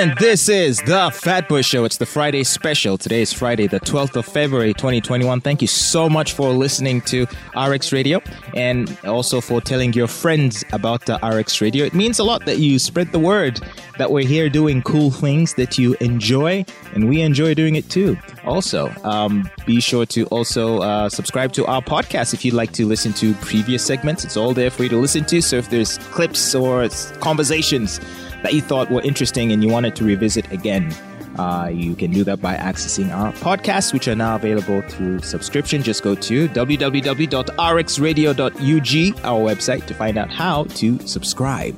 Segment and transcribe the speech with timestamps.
[0.00, 1.84] And this is the Fat Boy Show.
[1.84, 2.96] It's the Friday special.
[2.96, 5.42] Today is Friday, the 12th of February, 2021.
[5.42, 8.22] Thank you so much for listening to RX Radio
[8.56, 11.84] and also for telling your friends about the RX Radio.
[11.84, 13.60] It means a lot that you spread the word
[13.98, 18.16] that we're here doing cool things that you enjoy, and we enjoy doing it too.
[18.46, 22.86] Also, um, be sure to also uh, subscribe to our podcast if you'd like to
[22.86, 24.24] listen to previous segments.
[24.24, 25.42] It's all there for you to listen to.
[25.42, 26.88] So if there's clips or
[27.20, 28.00] conversations,
[28.42, 30.94] that you thought were interesting and you wanted to revisit again,
[31.38, 35.82] uh, you can do that by accessing our podcasts, which are now available through subscription.
[35.82, 41.76] Just go to www.rxradio.ug, our website, to find out how to subscribe.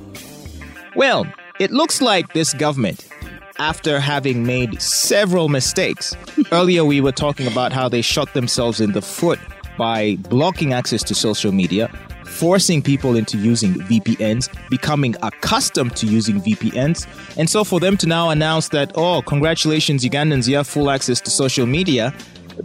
[0.95, 1.27] Well,
[1.59, 3.07] it looks like this government,
[3.59, 6.15] after having made several mistakes,
[6.51, 9.39] earlier we were talking about how they shot themselves in the foot
[9.77, 11.91] by blocking access to social media
[12.33, 17.07] forcing people into using VPNs, becoming accustomed to using VPNs.
[17.37, 21.21] And so for them to now announce that, oh, congratulations, Ugandans, you have full access
[21.21, 22.13] to social media,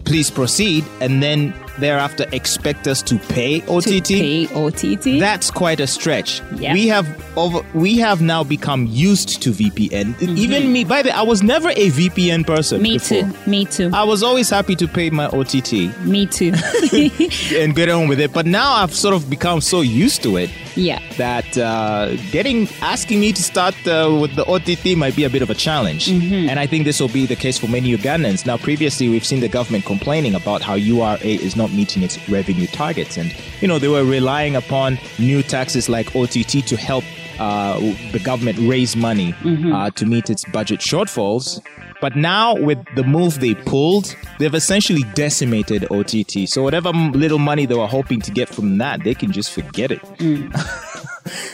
[0.04, 3.84] please proceed, and then thereafter expect us to pay OTT.
[3.84, 5.20] To pay OTT.
[5.20, 6.40] That's quite a stretch.
[6.56, 6.74] Yep.
[6.74, 10.14] We have over we have now become used to VPN.
[10.14, 10.36] Mm-hmm.
[10.36, 12.82] Even me, by the way, I was never a VPN person.
[12.82, 13.22] Me before.
[13.22, 13.50] too.
[13.50, 13.90] Me too.
[13.92, 15.72] I was always happy to pay my OTT.
[16.04, 16.52] Me too.
[17.54, 18.32] and get on with it.
[18.32, 20.50] But now I've sort of become so used to it.
[20.76, 21.00] Yeah.
[21.16, 25.42] That uh, getting asking me to start uh, with the OTT might be a bit
[25.42, 26.06] of a challenge.
[26.06, 26.48] Mm-hmm.
[26.48, 28.46] And I think this will be the case for many Ugandans.
[28.46, 32.66] Now, previously we've seen the government complaining about how URA is not meeting its revenue
[32.66, 33.16] targets.
[33.16, 37.04] And, you know, they were relying upon new taxes like OTT to help
[37.38, 37.78] uh,
[38.12, 39.72] the government raise money mm-hmm.
[39.72, 41.62] uh, to meet its budget shortfalls.
[42.00, 46.48] But now, with the move they pulled, they've essentially decimated OTT.
[46.48, 49.90] So, whatever little money they were hoping to get from that, they can just forget
[49.90, 50.00] it.
[50.18, 50.54] Mm.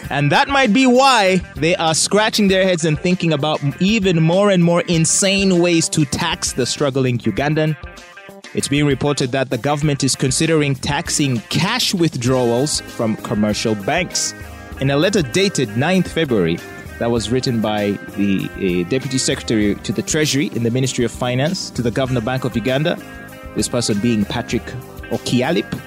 [0.11, 4.51] and that might be why they are scratching their heads and thinking about even more
[4.51, 7.77] and more insane ways to tax the struggling Ugandan
[8.55, 14.33] it's being reported that the government is considering taxing cash withdrawals from commercial banks.
[14.81, 16.59] In a letter dated 9th February,
[16.99, 21.11] that was written by the uh, Deputy Secretary to the Treasury in the Ministry of
[21.11, 22.97] Finance to the Governor Bank of Uganda,
[23.57, 24.65] this person being Patrick
[25.11, 25.81] Ocailap.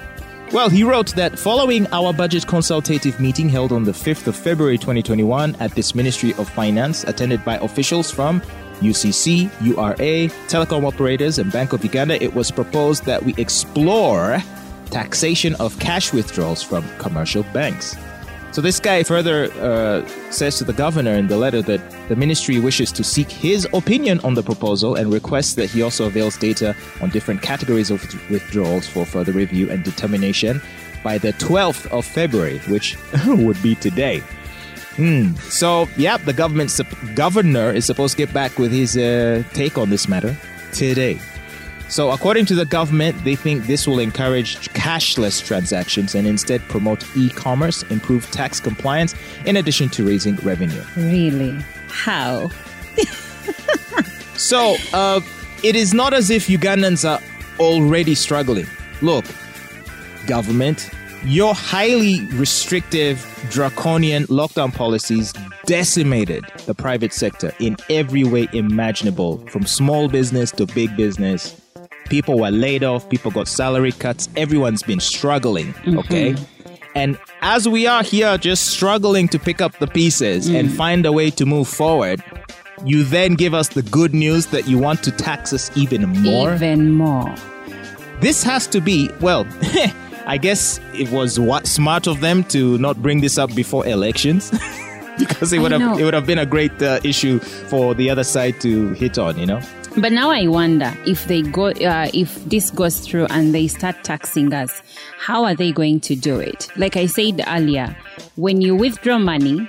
[0.51, 4.77] Well, he wrote that following our budget consultative meeting held on the 5th of February
[4.77, 8.41] 2021 at this Ministry of Finance, attended by officials from
[8.79, 14.41] UCC, URA, telecom operators, and Bank of Uganda, it was proposed that we explore
[14.89, 17.97] taxation of cash withdrawals from commercial banks.
[18.51, 22.59] So this guy further uh, says to the governor in the letter that the ministry
[22.59, 26.75] wishes to seek his opinion on the proposal and requests that he also avails data
[27.01, 28.01] on different categories of
[28.31, 30.61] withdrawals for further review and determination
[31.03, 34.23] by the 12th of February, which would be today.
[34.97, 35.35] Hmm.
[35.49, 36.77] So, yeah, the government
[37.15, 40.35] governor is supposed to get back with his uh, take on this matter
[40.73, 41.19] today.
[41.89, 47.05] So, according to the government, they think this will encourage cashless transactions and instead promote
[47.15, 49.15] e commerce, improve tax compliance,
[49.45, 50.83] in addition to raising revenue.
[50.97, 51.51] Really?
[51.87, 52.49] How?
[54.35, 55.21] so, uh,
[55.63, 57.21] it is not as if Ugandans are
[57.59, 58.67] already struggling.
[59.01, 59.25] Look,
[60.25, 60.89] government,
[61.27, 65.33] your highly restrictive, draconian lockdown policies
[65.65, 71.59] decimated the private sector in every way imaginable, from small business to big business.
[72.05, 75.99] People were laid off, people got salary cuts, everyone's been struggling, mm-hmm.
[75.99, 76.35] okay?
[76.95, 80.57] And as we are here just struggling to pick up the pieces mm.
[80.57, 82.23] and find a way to move forward,
[82.85, 86.53] you then give us the good news that you want to tax us even more.
[86.53, 87.35] Even more.
[88.21, 89.45] This has to be, well,
[90.27, 94.51] I guess it was what smart of them to not bring this up before elections.
[95.17, 98.23] because it would have it would have been a great uh, issue for the other
[98.23, 99.61] side to hit on, you know.
[99.97, 104.03] But now I wonder if they go uh, if this goes through and they start
[104.03, 104.81] taxing us,
[105.17, 106.67] how are they going to do it?
[106.75, 107.95] Like I said earlier,
[108.35, 109.67] when you withdraw money,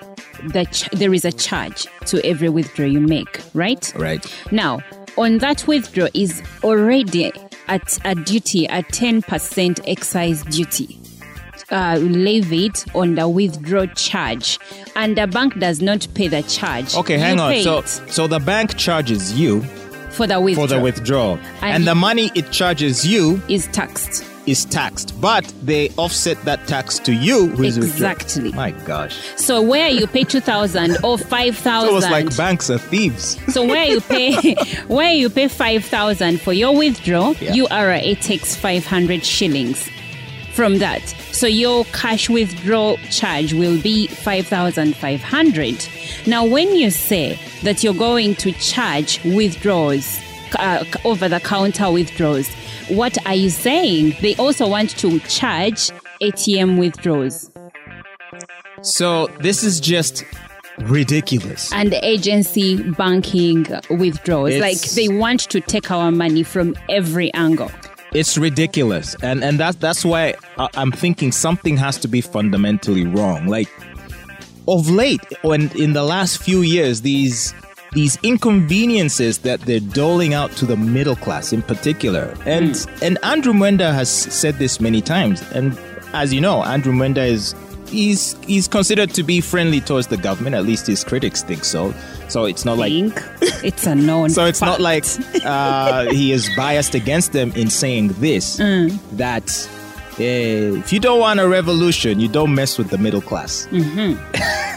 [0.49, 3.93] the ch- there is a charge to every withdrawal you make, right?
[3.97, 4.27] Right.
[4.51, 4.81] Now,
[5.17, 7.33] on that withdrawal is already
[7.69, 11.01] at a duty, a 10% excise duty.
[11.71, 14.59] Uh, levied on the withdrawal charge,
[14.97, 16.95] and the bank does not pay the charge.
[16.95, 17.63] Okay, hang you on.
[17.63, 19.61] So, so the bank charges you
[20.11, 24.25] for the withdrawal, for the withdrawal, and, and the money it charges you is taxed
[24.49, 28.53] is taxed, but they offset that tax to you exactly.
[28.53, 29.17] My gosh.
[29.37, 33.39] So where you pay two thousand or five thousand, it's like banks are thieves.
[33.53, 34.55] So where you pay
[34.89, 37.53] where you pay five thousand for your withdrawal, yeah.
[37.53, 39.89] URA takes five hundred shillings
[40.55, 41.07] from that.
[41.31, 45.89] So your cash withdrawal charge will be 5,500.
[46.27, 50.19] Now, when you say that you're going to charge withdrawals,
[50.59, 52.49] uh, over the counter withdrawals.
[52.89, 54.17] What are you saying?
[54.21, 55.91] They also want to charge
[56.23, 57.51] ATM withdrawals
[58.83, 60.25] So this is just
[60.79, 61.73] ridiculous.
[61.73, 64.51] and agency banking withdrawals.
[64.55, 67.71] It's- like they want to take our money from every angle.
[68.15, 73.05] It's ridiculous, and and that's that's why I- I'm thinking something has to be fundamentally
[73.05, 73.47] wrong.
[73.49, 73.69] Like
[74.67, 77.53] of late, when in the last few years, these
[77.93, 83.53] these inconveniences that they're doling out to the middle class in particular, and and Andrew
[83.53, 85.79] Mwenda has said this many times, and
[86.13, 87.55] as you know, Andrew Mwenda is.
[87.89, 90.55] He's he's considered to be friendly towards the government.
[90.55, 91.95] At least his critics think so.
[92.29, 93.25] So it's not like think
[93.65, 94.29] it's a known.
[94.39, 95.07] so it's not like
[95.43, 98.59] uh, he is biased against them in saying this
[99.13, 99.49] that
[100.21, 103.67] uh, if you don't want a revolution, you don't mess with the middle class.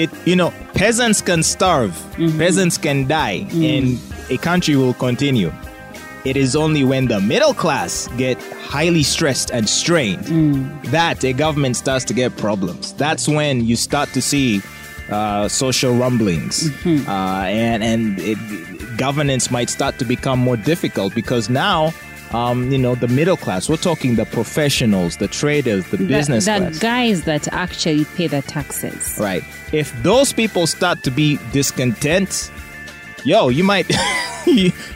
[0.00, 1.92] it you know peasants can starve,
[2.38, 4.00] peasants can die, and
[4.30, 5.52] a country will continue.
[6.24, 8.36] It is only when the middle class get
[8.68, 10.24] highly stressed and strained
[10.92, 12.92] that a government starts to get problems.
[12.94, 14.60] That's when you start to see
[15.10, 18.38] uh, social rumblings, uh, and and it,
[18.98, 21.92] governance might start to become more difficult because now.
[22.32, 23.68] Um, you know the middle class.
[23.68, 26.78] We're talking the professionals, the traders, the the, business the class.
[26.78, 29.18] guys that actually pay the taxes.
[29.18, 29.42] Right.
[29.72, 32.52] If those people start to be discontent,
[33.24, 33.90] yo, you might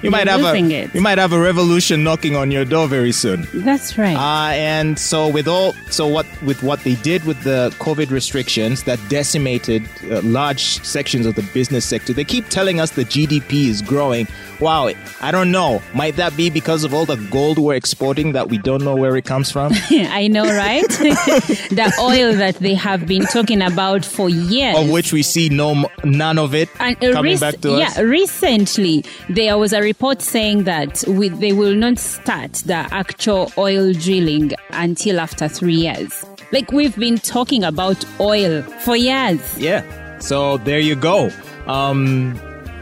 [0.05, 0.95] you, might have a it.
[0.95, 3.47] you might have a revolution knocking on your door very soon.
[3.55, 4.17] That's right.
[4.17, 8.85] Uh, and so with all so what with what they did with the COVID restrictions
[8.85, 13.69] that decimated uh, large sections of the business sector, they keep telling us the GDP
[13.69, 14.27] is growing.
[14.61, 14.89] Wow,
[15.21, 15.83] I don't know.
[15.95, 19.17] Might that be because of all the gold we're exporting that we don't know where
[19.17, 19.73] it comes from?
[19.91, 20.83] I know, right?
[20.89, 24.77] the oil that they have been talking about for years.
[24.79, 27.87] of which we see no none of it And uh, coming rec- back to yeah,
[27.89, 27.99] us.
[27.99, 33.93] recently there was a report saying that we, they will not start the actual oil
[33.93, 36.25] drilling until after three years.
[36.51, 39.41] Like we've been talking about oil for years.
[39.57, 39.85] Yeah.
[40.19, 41.31] So there you go.
[41.69, 42.37] Um,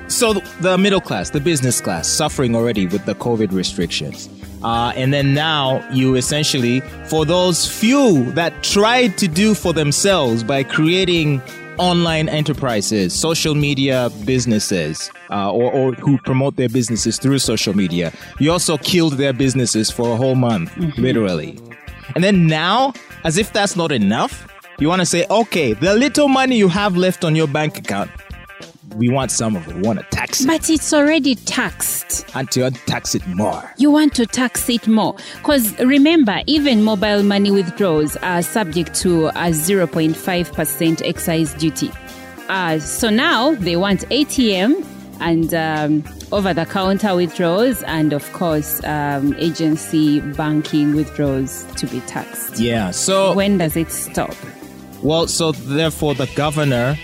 [0.08, 0.32] so
[0.62, 4.30] the middle class, the business class, suffering already with the COVID restrictions.
[4.64, 10.42] Uh, and then now you essentially, for those few that tried to do for themselves
[10.42, 11.42] by creating
[11.82, 18.12] online enterprises, social media businesses, uh, or, or who promote their businesses through social media,
[18.38, 21.58] you also killed their businesses for a whole month, literally.
[22.14, 22.93] And then now,
[23.25, 24.46] as if that's not enough,
[24.79, 28.11] you want to say, okay, the little money you have left on your bank account,
[28.96, 29.74] we want some of it.
[29.76, 32.24] We want to tax it But it's already taxed.
[32.34, 33.72] and to tax it more.
[33.78, 35.14] You want to tax it more.
[35.38, 39.52] Because remember, even mobile money withdrawals are subject to a
[40.16, 41.90] 0.5% excise duty.
[42.48, 44.84] Uh, so now they want ATM
[45.20, 52.00] and um, over the counter withdrawals, and of course, um, agency banking withdrawals to be
[52.00, 52.58] taxed.
[52.58, 52.90] Yeah.
[52.90, 54.34] So, When does it stop?
[55.02, 56.96] well, so therefore the governor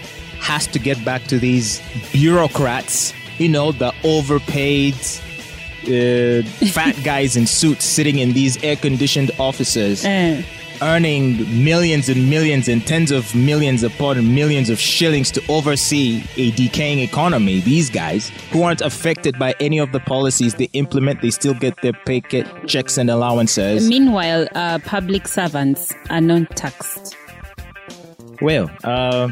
[0.49, 7.47] has to get back to these bureaucrats, you know, the overpaid, uh, fat guys in
[7.47, 10.07] suits sitting in these air conditioned offices.
[10.07, 10.43] Uh,
[10.81, 16.51] earning millions and millions and tens of millions upon millions of shillings to oversee a
[16.53, 17.61] decaying economy.
[17.61, 21.77] These guys who aren't affected by any of the policies they implement, they still get
[21.83, 22.23] their pay
[22.67, 23.87] checks and allowances.
[23.89, 27.17] meanwhile, uh, public servants are not taxed.
[28.41, 29.31] Well, uh,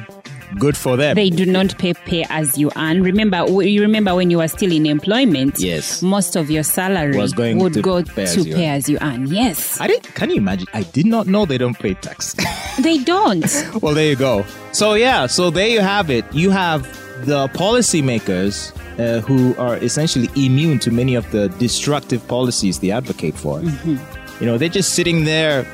[0.58, 1.14] good for them.
[1.14, 3.02] They do not pay pay as you earn.
[3.02, 5.58] Remember, you remember when you were still in employment.
[5.58, 6.02] Yes.
[6.02, 8.74] most of your salary Was going would to go pay as to you pay earn.
[8.76, 9.26] as you earn.
[9.26, 10.02] Yes, I did.
[10.14, 10.66] Can you imagine?
[10.72, 12.34] I did not know they don't pay tax.
[12.80, 13.44] they don't.
[13.82, 14.44] well, there you go.
[14.72, 16.24] So yeah, so there you have it.
[16.32, 16.82] You have
[17.26, 23.34] the policymakers uh, who are essentially immune to many of the destructive policies they advocate
[23.34, 23.60] for.
[23.60, 25.66] You know, they're just sitting there,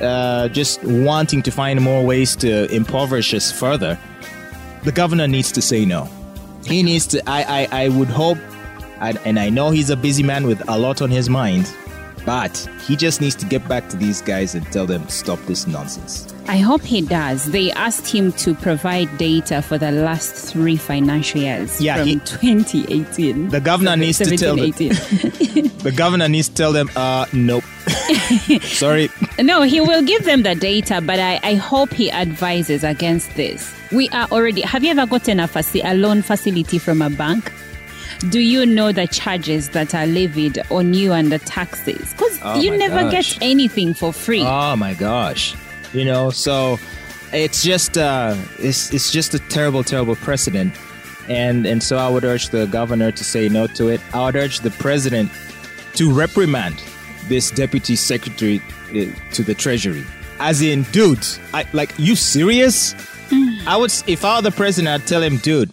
[0.00, 3.98] uh, just wanting to find more ways to impoverish us further.
[4.84, 6.08] The governor needs to say no.
[6.64, 7.22] He needs to.
[7.28, 7.68] I.
[7.70, 7.84] I.
[7.84, 8.38] I would hope,
[9.00, 11.72] and, and I know he's a busy man with a lot on his mind.
[12.24, 12.56] But
[12.86, 16.32] he just needs to get back to these guys and tell them stop this nonsense.
[16.46, 17.46] I hope he does.
[17.50, 22.14] They asked him to provide data for the last three financial years Yeah, from he-
[22.20, 23.48] 2018.
[23.50, 24.72] The governor needs to tell them.
[24.72, 24.92] 17,
[25.52, 25.70] 18.
[25.78, 27.62] The governor needs to tell them, uh, nope.
[28.62, 29.08] Sorry.
[29.40, 33.72] No, he will give them the data, but I, I hope he advises against this.
[33.92, 34.62] We are already.
[34.62, 37.52] Have you ever gotten a, faci- a loan facility from a bank?
[38.30, 42.12] Do you know the charges that are levied on you and the taxes?
[42.12, 43.38] Because Oh you never gosh.
[43.38, 44.42] get anything for free.
[44.44, 45.54] Oh my gosh.
[45.92, 46.78] You know, so
[47.32, 50.74] it's just uh it's it's just a terrible, terrible precedent.
[51.28, 54.00] And, and so I would urge the governor to say no to it.
[54.14, 55.30] I would urge the president
[55.94, 56.82] to reprimand
[57.26, 60.04] this deputy secretary uh, to the treasury.
[60.40, 62.94] As in, dude, I, like, you serious?
[63.66, 65.70] I would, if I were the president, I'd tell him, dude,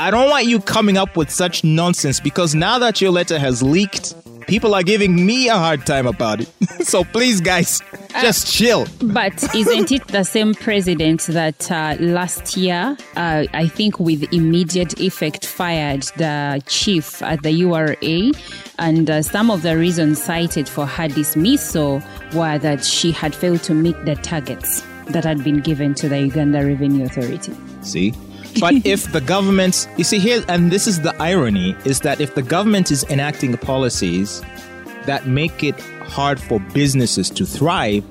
[0.00, 3.64] I don't want you coming up with such nonsense because now that your letter has
[3.64, 4.14] leaked,
[4.46, 6.48] people are giving me a hard time about it.
[6.86, 7.82] so please, guys,
[8.20, 8.86] just chill.
[9.02, 15.00] But isn't it the same president that uh, last year, uh, I think with immediate
[15.00, 18.30] effect, fired the chief at the URA?
[18.78, 22.00] And uh, some of the reasons cited for her dismissal
[22.34, 26.20] were that she had failed to meet the targets that had been given to the
[26.20, 27.52] Uganda Revenue Authority.
[27.82, 28.14] See?
[28.60, 32.34] But if the government, you see here, and this is the irony, is that if
[32.34, 34.42] the government is enacting policies
[35.06, 35.78] that make it
[36.08, 38.04] hard for businesses to thrive,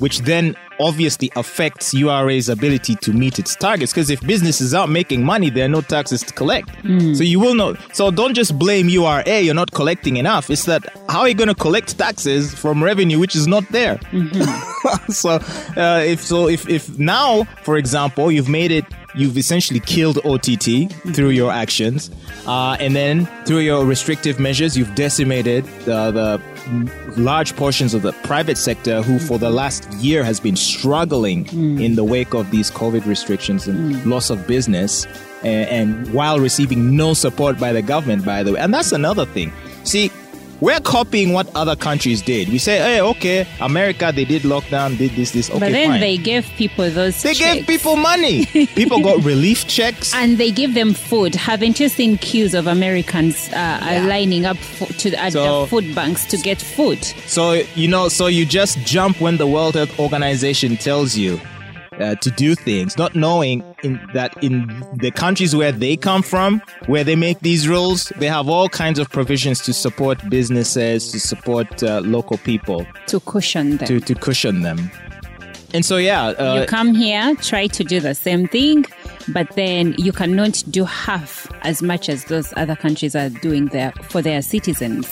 [0.00, 3.92] which then obviously affects URA's ability to meet its targets.
[3.92, 6.70] Because if businesses aren't making money, there are no taxes to collect.
[7.16, 7.78] So you will not.
[7.96, 9.40] So don't just blame URA.
[9.40, 10.50] You're not collecting enough.
[10.50, 13.98] It's that how are you going to collect taxes from revenue which is not there?
[15.08, 15.30] so
[15.76, 18.84] uh, if so, if if now, for example, you've made it.
[19.18, 22.10] You've essentially killed OTT through your actions,
[22.46, 26.40] uh, and then through your restrictive measures, you've decimated the, the
[27.16, 31.46] large portions of the private sector who for the last year has been struggling
[31.80, 35.06] in the wake of these covid restrictions and loss of business
[35.42, 38.60] and, and while receiving no support by the government by the way.
[38.60, 39.52] And that's another thing.
[39.84, 40.10] See
[40.60, 45.10] we're copying what other countries did we say hey okay america they did lockdown did
[45.12, 46.00] this this okay but then fine.
[46.00, 47.54] they gave people those they checks.
[47.56, 51.34] gave people money people got relief checks and they give them food.
[51.34, 55.66] Haven't you seen queues of Americans uh, are lining up for, to at So- the
[55.68, 57.02] food banks to get food?
[57.26, 61.40] So you know, so you just jump when the World Health Organization tells you
[62.00, 66.62] uh, to do things, not knowing in, that in the countries where they come from,
[66.86, 71.20] where they make these rules, they have all kinds of provisions to support businesses, to
[71.20, 73.86] support uh, local people, To cushion them.
[73.88, 74.90] to to cushion them.
[75.74, 78.86] And so, yeah, uh, you come here, try to do the same thing,
[79.28, 83.92] but then you cannot do half as much as those other countries are doing there
[84.08, 85.06] for their citizens.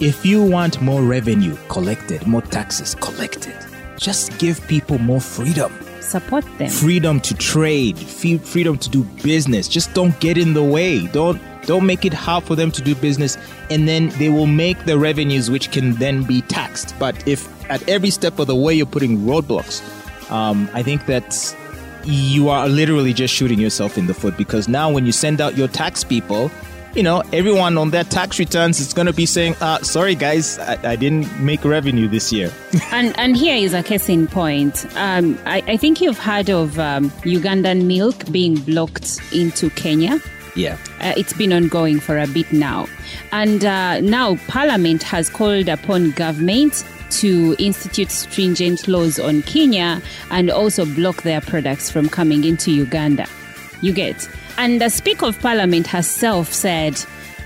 [0.00, 3.54] if you want more revenue collected, more taxes collected,
[3.98, 5.72] just give people more freedom.
[6.14, 6.70] Support them.
[6.70, 9.66] freedom to trade, freedom to do business.
[9.66, 11.08] Just don't get in the way.
[11.08, 13.36] Don't don't make it hard for them to do business,
[13.68, 16.94] and then they will make the revenues, which can then be taxed.
[17.00, 19.82] But if at every step of the way you're putting roadblocks,
[20.30, 21.34] um, I think that
[22.04, 25.56] you are literally just shooting yourself in the foot because now when you send out
[25.56, 26.48] your tax people.
[26.94, 30.60] You know, everyone on their tax returns is going to be saying, uh, sorry guys,
[30.60, 32.52] I, I didn't make revenue this year.
[32.92, 34.86] and and here is a case in point.
[34.96, 40.20] Um, I, I think you've heard of um, Ugandan milk being blocked into Kenya.
[40.54, 40.78] yeah.
[41.00, 42.86] Uh, it's been ongoing for a bit now.
[43.32, 50.48] And uh, now Parliament has called upon government to institute stringent laws on Kenya and
[50.48, 53.26] also block their products from coming into Uganda.
[53.82, 54.28] You get?
[54.56, 56.98] And the Speaker of Parliament herself said,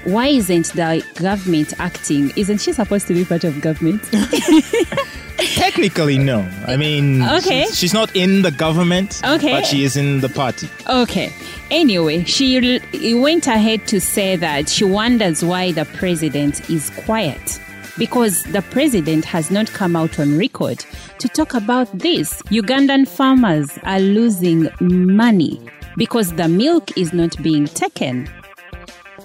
[0.05, 2.33] why isn't the government acting?
[2.37, 4.03] Isn't she supposed to be part of government?
[5.39, 6.41] Technically, no.
[6.67, 7.65] I mean, Okay.
[7.67, 9.53] she's, she's not in the government, Okay.
[9.53, 10.69] but she is in the party.
[10.89, 11.33] Okay.
[11.71, 12.81] Anyway, she
[13.15, 17.61] went ahead to say that she wonders why the president is quiet.
[17.99, 20.85] Because the president has not come out on record
[21.19, 22.41] to talk about this.
[22.45, 25.61] Ugandan farmers are losing money
[25.99, 28.31] because the milk is not being taken.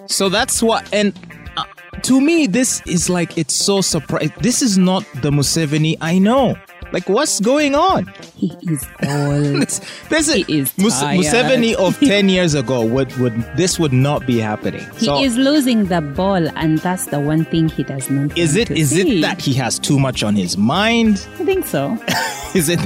[0.07, 1.13] So that's what, and
[1.55, 1.63] uh,
[2.01, 4.33] to me, this is like it's so surprising.
[4.41, 6.55] This is not the Museveni I know.
[6.91, 8.05] Like, what's going on?
[8.35, 9.67] He is old.
[10.09, 11.21] This is, He is Mus- tired.
[11.21, 12.85] Museveni of ten years ago.
[12.85, 14.85] Would would this would not be happening?
[14.97, 18.37] he So is losing the ball, and that's the one thing he does not.
[18.37, 19.19] is it is see.
[19.19, 21.25] it that he has too much on his mind?
[21.39, 21.97] I think so.
[22.53, 22.79] Is it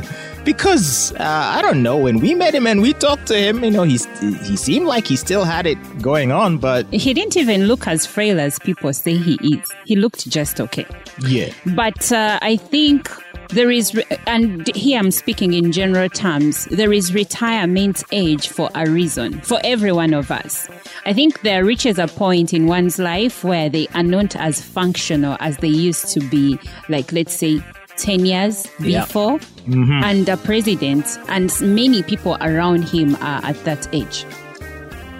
[0.47, 1.97] because uh, I don't know?
[1.97, 4.05] When we met him and we talked to him, you know, he's
[4.47, 8.05] he seemed like he still had it going on, but He didn't even look as
[8.05, 9.69] frail as people say he is.
[9.83, 10.85] He looked just okay.
[11.27, 11.51] yeah.
[11.75, 13.11] But uh, I think
[13.49, 18.89] there is, and here I'm speaking in general terms, there is retirement age for a
[18.89, 20.69] reason, for every one of us.
[21.05, 25.35] I think there reaches a point in one's life where they are not as functional
[25.41, 27.61] as they used to be, like, let's say,
[27.97, 29.39] 10 years before.
[29.67, 34.25] And the president and many people around him are at that age.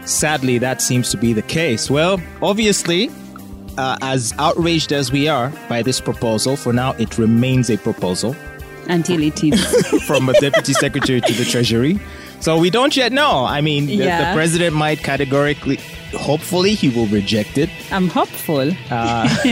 [0.05, 1.89] Sadly, that seems to be the case.
[1.89, 3.09] Well, obviously,
[3.77, 8.35] uh, as outraged as we are by this proposal, for now it remains a proposal
[8.87, 10.03] Until it is.
[10.07, 11.99] from a deputy secretary to the treasury.
[12.39, 13.45] So we don't yet know.
[13.45, 14.29] I mean, the, Yeah.
[14.31, 15.77] the president might categorically,
[16.13, 17.69] hopefully, he will reject it.
[17.91, 18.71] I'm hopeful.
[18.89, 19.27] Uh,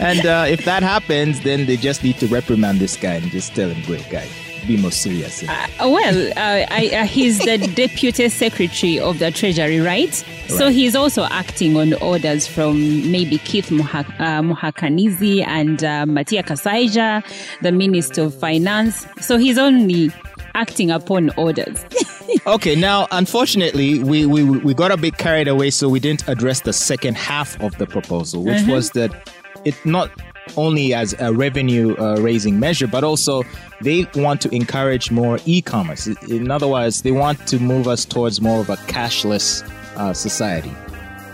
[0.00, 3.54] and uh, if that happens, then they just need to reprimand this guy and just
[3.54, 4.26] tell him, "Great guy,
[4.66, 9.80] be more serious." Uh, well, uh, I, uh, he's the deputy secretary of the treasury,
[9.80, 10.12] right?
[10.48, 16.42] So he's also acting on orders from maybe Keith Muha- uh, Muhakanizi and uh, Matia
[16.42, 17.22] Kasaija,
[17.62, 19.06] the minister of finance.
[19.20, 20.10] So he's only
[20.54, 21.82] acting upon orders.
[22.46, 26.60] Okay, now unfortunately, we, we we got a bit carried away, so we didn't address
[26.60, 29.30] the second half of the proposal, which was that
[29.64, 30.10] it not
[30.56, 33.42] only as a revenue uh, raising measure, but also
[33.80, 36.06] they want to encourage more e-commerce.
[36.06, 39.62] In other words, they want to move us towards more of a cashless
[39.96, 40.72] uh, society,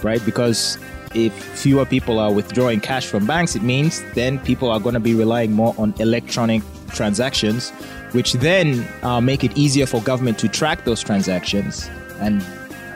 [0.03, 0.25] right?
[0.25, 0.79] Because
[1.15, 5.01] if fewer people are withdrawing cash from banks, it means then people are going to
[5.01, 7.73] be relying more on electronic transactions,
[8.13, 11.89] which then uh, make it easier for government to track those transactions.
[12.21, 12.43] And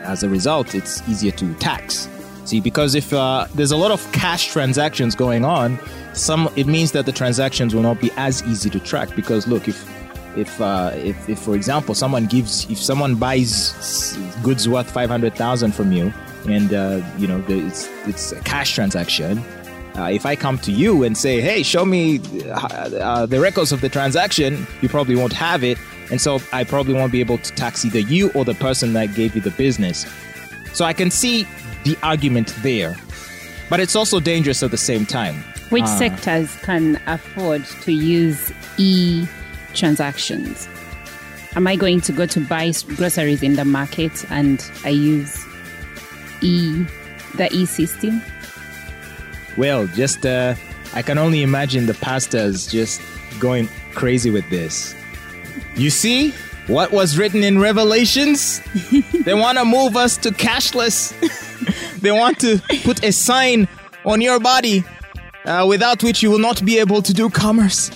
[0.04, 2.08] as a result, it's easier to tax.
[2.44, 5.78] See, because if uh, there's a lot of cash transactions going on,
[6.12, 9.14] some it means that the transactions will not be as easy to track.
[9.14, 9.88] Because look, if
[10.36, 15.36] if uh, if, if for example someone gives if someone buys goods worth five hundred
[15.36, 16.12] thousand from you,
[16.48, 19.42] and uh, you know it's it's a cash transaction.
[19.96, 23.72] Uh, if I come to you and say, "Hey, show me uh, uh, the records
[23.72, 25.76] of the transaction," you probably won't have it,
[26.10, 29.14] and so I probably won't be able to tax either you or the person that
[29.14, 30.06] gave you the business.
[30.72, 31.46] So I can see
[31.84, 32.96] the argument there,
[33.68, 35.44] but it's also dangerous at the same time.
[35.68, 35.98] Which Ah.
[35.98, 39.26] sectors can afford to use e
[39.74, 40.68] transactions?
[41.54, 45.36] Am I going to go to buy groceries in the market and I use
[46.40, 46.84] e
[47.36, 48.22] the e system?
[49.56, 50.54] Well, just uh,
[50.94, 53.00] I can only imagine the pastors just
[53.38, 54.94] going crazy with this.
[55.76, 56.32] You see
[56.68, 58.60] what was written in Revelations?
[59.24, 61.12] they want to move us to cashless.
[62.00, 63.68] they want to put a sign
[64.04, 64.84] on your body
[65.44, 67.90] uh, without which you will not be able to do commerce,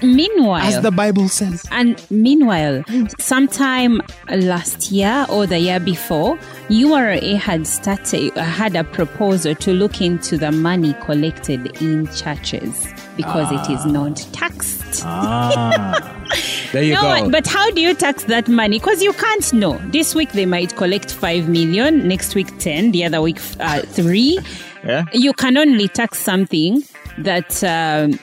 [0.00, 1.64] And meanwhile, as the Bible says.
[1.70, 2.82] And meanwhile,
[3.18, 4.00] sometime
[4.30, 10.38] last year or the year before, URA had started had a proposal to look into
[10.38, 15.02] the money collected in churches because it is not taxed.
[15.04, 16.24] Ah,
[16.72, 17.30] there you No, go.
[17.30, 18.78] but how do you tax that money?
[18.78, 19.78] Because you can't know.
[19.90, 24.38] This week they might collect five million, next week ten, the other week uh, three.
[24.84, 25.04] yeah?
[25.12, 26.82] You can only tax something
[27.18, 28.18] that um,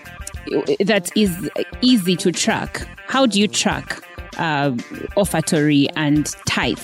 [0.85, 1.49] that is
[1.81, 2.87] easy to track.
[3.07, 4.01] How do you track
[4.37, 4.71] uh,
[5.17, 6.79] offertory and tithe?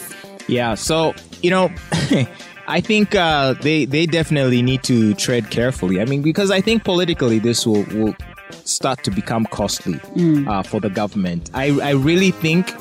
[0.47, 1.69] Yeah, so you know,
[2.67, 6.01] I think uh, they they definitely need to tread carefully.
[6.01, 8.15] I mean, because I think politically this will will
[8.63, 9.99] start to become costly
[10.47, 11.49] uh, for the government.
[11.53, 12.73] I I really think.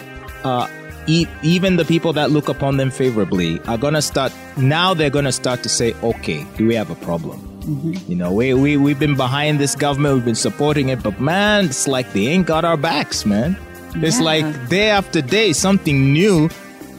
[0.45, 0.69] Uh,
[1.07, 4.93] e- even the people that look upon them favorably are gonna start now.
[4.93, 8.77] They're gonna start to say, "Okay, do we have a problem?" You know, we we
[8.77, 12.47] we've been behind this government, we've been supporting it, but man, it's like they ain't
[12.47, 13.57] got our backs, man.
[13.97, 16.51] It's like day after day, something new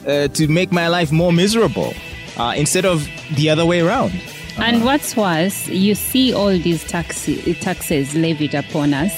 [0.08, 1.94] uh, to make my life more miserable
[2.38, 4.14] uh, instead of the other way around.
[4.58, 9.14] And what's worse, you see all these taxi- taxes levied upon us,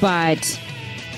[0.00, 0.58] but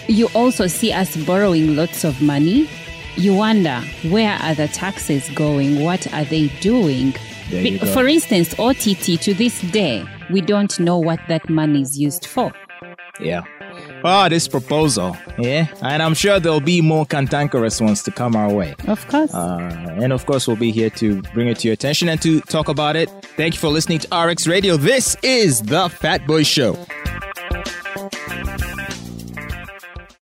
[0.09, 2.68] you also see us borrowing lots of money.
[3.16, 5.85] You wonder where are the taxes going?
[5.85, 7.14] What are they doing?
[7.53, 7.87] There you go.
[7.87, 12.53] For instance, OTT to this day, we don't know what that money is used for.
[13.21, 13.43] Yeah.
[14.05, 15.17] Oh, this proposal.
[15.38, 15.69] Yeah.
[15.83, 18.75] And I'm sure there'll be more cantankerous ones to come our way.
[18.88, 19.33] Of course.
[19.35, 22.41] Uh, and of course, we'll be here to bring it to your attention and to
[22.41, 23.11] talk about it.
[23.37, 24.77] Thank you for listening to RX Radio.
[24.77, 26.77] This is the Fat Boy Show.